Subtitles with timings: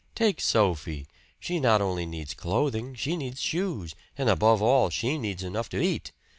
[0.15, 1.05] Take Sophie.
[1.39, 5.79] She not only needs clothing, she needs shoes, and above all, she needs enough to
[5.79, 6.11] eat.